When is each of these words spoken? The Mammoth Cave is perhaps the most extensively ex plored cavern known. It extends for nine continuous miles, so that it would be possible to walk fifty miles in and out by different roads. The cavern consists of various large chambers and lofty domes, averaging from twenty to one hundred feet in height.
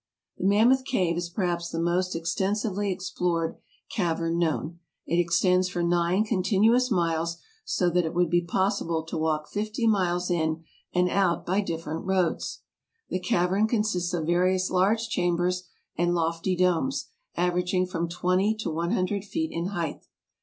The 0.35 0.47
Mammoth 0.47 0.83
Cave 0.83 1.15
is 1.15 1.29
perhaps 1.29 1.69
the 1.69 1.79
most 1.79 2.15
extensively 2.15 2.91
ex 2.91 3.11
plored 3.15 3.57
cavern 3.91 4.39
known. 4.39 4.79
It 5.05 5.19
extends 5.19 5.69
for 5.69 5.83
nine 5.83 6.23
continuous 6.23 6.89
miles, 6.89 7.37
so 7.65 7.87
that 7.91 8.03
it 8.03 8.15
would 8.15 8.31
be 8.31 8.41
possible 8.41 9.03
to 9.03 9.15
walk 9.15 9.47
fifty 9.47 9.85
miles 9.85 10.31
in 10.31 10.63
and 10.91 11.07
out 11.07 11.45
by 11.45 11.61
different 11.61 12.03
roads. 12.07 12.63
The 13.09 13.19
cavern 13.19 13.67
consists 13.67 14.11
of 14.11 14.25
various 14.25 14.71
large 14.71 15.07
chambers 15.07 15.65
and 15.95 16.15
lofty 16.15 16.55
domes, 16.55 17.09
averaging 17.37 17.85
from 17.85 18.09
twenty 18.09 18.55
to 18.55 18.71
one 18.71 18.93
hundred 18.93 19.23
feet 19.23 19.51
in 19.51 19.67
height. 19.67 20.07